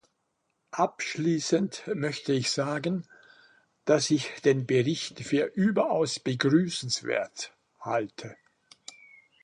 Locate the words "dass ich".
3.85-4.41